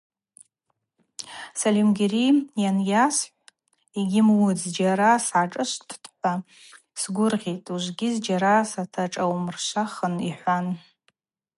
Сальымгьари 1.59 2.27
йанйасхӏв 2.63 3.31
йгьйымуытӏ:– 3.99 4.59
Зджьара 4.63 5.11
сгӏашӏышвттӏ-хӏва 5.25 6.33
сгвыргъьитӏ, 7.01 7.69
ужвыгьи 7.73 8.09
зджьара 8.15 8.55
саташӏаумыршвахын,– 8.71 10.13
йхӏван. 10.29 10.67